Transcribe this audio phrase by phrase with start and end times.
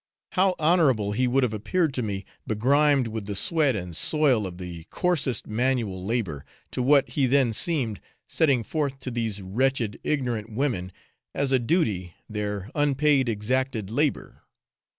[0.31, 4.57] How honorable he would have appeared to me begrimed with the sweat and soil of
[4.57, 10.51] the coarsest manual labour, to what he then seemed, setting forth to these wretched, ignorant
[10.51, 10.91] women,
[11.35, 14.41] as a duty, their unpaid exacted labour!